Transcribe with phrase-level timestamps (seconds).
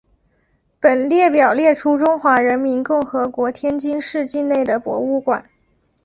[0.79, 5.47] 本列表列出中华人民共和国天津市境内的博物馆。